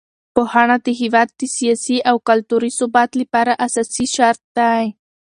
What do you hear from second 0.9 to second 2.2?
هېواد د سیاسي او